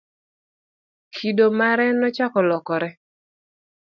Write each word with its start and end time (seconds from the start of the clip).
kido 1.13 1.45
mare 1.59 1.87
nochako 1.99 2.39
lokore 2.49 2.89